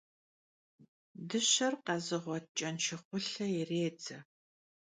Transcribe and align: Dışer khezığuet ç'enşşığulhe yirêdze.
Dışer 1.29 1.73
khezığuet 1.85 2.45
ç'enşşığulhe 2.57 3.47
yirêdze. 3.55 4.17